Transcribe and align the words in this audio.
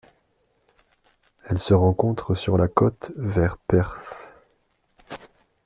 Elle 1.47 1.59
se 1.59 1.75
rencontre 1.75 2.33
sur 2.33 2.57
la 2.57 2.67
côte 2.67 3.11
vers 3.17 3.59
Perth. 3.67 4.01